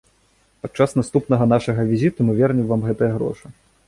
[0.65, 3.45] Падчас наступнага нашага візіту мы вернем вам гэтыя грошы.